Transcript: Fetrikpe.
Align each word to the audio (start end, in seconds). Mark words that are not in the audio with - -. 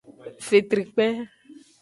Fetrikpe. 0.47 1.07